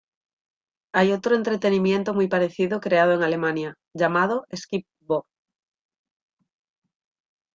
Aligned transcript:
Hay 0.95 1.11
otro 1.11 1.35
entretenimiento 1.35 2.15
muy 2.15 2.27
parecido 2.27 2.79
creado 2.79 3.11
en 3.13 3.21
Alemania, 3.21 3.75
llamado 3.95 4.45
"Skip-Bo". 4.51 5.27